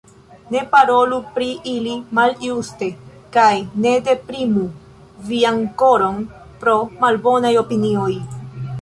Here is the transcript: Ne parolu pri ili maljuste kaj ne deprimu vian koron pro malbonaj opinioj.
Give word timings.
Ne 0.53 0.61
parolu 0.69 1.19
pri 1.35 1.49
ili 1.71 1.93
maljuste 2.19 2.89
kaj 3.37 3.53
ne 3.85 3.93
deprimu 4.09 4.67
vian 5.31 5.63
koron 5.85 6.21
pro 6.65 6.79
malbonaj 7.07 7.57
opinioj. 7.67 8.13